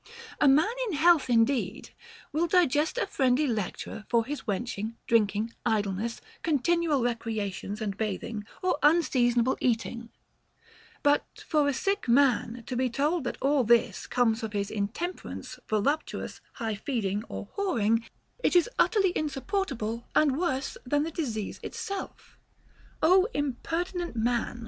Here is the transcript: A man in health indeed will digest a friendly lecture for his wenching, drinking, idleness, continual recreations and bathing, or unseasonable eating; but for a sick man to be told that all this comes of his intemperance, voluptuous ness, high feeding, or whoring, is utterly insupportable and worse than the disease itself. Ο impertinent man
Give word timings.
A 0.39 0.47
man 0.47 0.65
in 0.87 0.93
health 0.93 1.29
indeed 1.29 1.91
will 2.31 2.47
digest 2.47 2.97
a 2.97 3.05
friendly 3.05 3.45
lecture 3.45 4.03
for 4.09 4.25
his 4.25 4.47
wenching, 4.47 4.95
drinking, 5.05 5.53
idleness, 5.63 6.21
continual 6.41 7.03
recreations 7.03 7.81
and 7.83 7.95
bathing, 7.95 8.43
or 8.63 8.79
unseasonable 8.81 9.59
eating; 9.61 10.09
but 11.03 11.43
for 11.47 11.67
a 11.67 11.71
sick 11.75 12.07
man 12.09 12.63
to 12.65 12.75
be 12.75 12.89
told 12.89 13.25
that 13.25 13.37
all 13.43 13.63
this 13.63 14.07
comes 14.07 14.41
of 14.41 14.53
his 14.53 14.71
intemperance, 14.71 15.59
voluptuous 15.69 16.33
ness, 16.37 16.41
high 16.53 16.73
feeding, 16.75 17.23
or 17.29 17.49
whoring, 17.55 18.03
is 18.43 18.67
utterly 18.79 19.13
insupportable 19.15 20.07
and 20.15 20.35
worse 20.39 20.79
than 20.83 21.03
the 21.03 21.11
disease 21.11 21.59
itself. 21.63 22.39
Ο 23.03 23.27
impertinent 23.35 24.15
man 24.15 24.59